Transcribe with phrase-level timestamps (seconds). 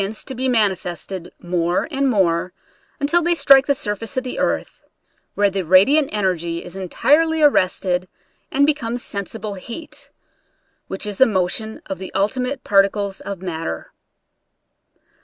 [0.01, 2.53] 45 to be manifested more and more
[3.05, 4.81] till they strike the surface of the earth,
[5.35, 8.07] where the radiant energy is entirely arrested
[8.51, 10.09] and be comes sensible heat,
[10.87, 13.93] which is a motion of the ultimate particles of matter.